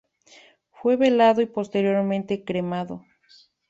[0.71, 3.05] Fue velado y posteriormente cremado.